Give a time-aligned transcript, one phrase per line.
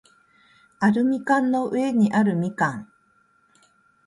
[0.79, 2.85] アルミ缶の上にある蜜柑